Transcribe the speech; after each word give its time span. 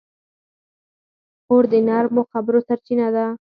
خور 1.45 1.63
د 1.71 1.73
نرمو 1.87 2.21
خبرو 2.31 2.59
سرچینه 2.67 3.07
ده. 3.15 3.25